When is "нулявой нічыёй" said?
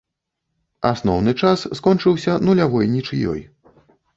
2.49-3.41